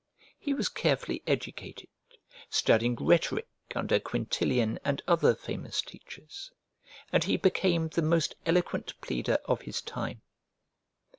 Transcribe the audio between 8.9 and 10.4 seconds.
pleader of his time.